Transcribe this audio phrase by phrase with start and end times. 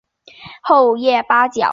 [0.63, 1.69] 厚叶八角